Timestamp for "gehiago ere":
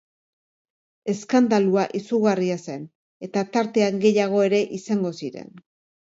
4.05-4.63